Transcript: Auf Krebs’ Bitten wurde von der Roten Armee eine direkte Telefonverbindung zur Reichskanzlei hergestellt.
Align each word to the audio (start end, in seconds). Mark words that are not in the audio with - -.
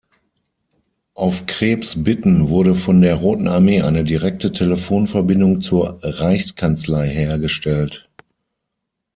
Auf 1.13 1.45
Krebs’ 1.45 1.93
Bitten 1.95 2.49
wurde 2.49 2.73
von 2.73 3.01
der 3.03 3.13
Roten 3.13 3.47
Armee 3.47 3.83
eine 3.83 4.03
direkte 4.03 4.51
Telefonverbindung 4.51 5.61
zur 5.61 5.99
Reichskanzlei 6.01 7.07
hergestellt. 7.07 8.09